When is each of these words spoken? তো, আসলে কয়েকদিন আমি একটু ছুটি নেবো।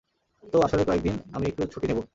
তো, 0.43 0.57
আসলে 0.59 0.83
কয়েকদিন 0.85 1.15
আমি 1.33 1.45
একটু 1.47 1.61
ছুটি 1.65 1.85
নেবো। 1.87 2.01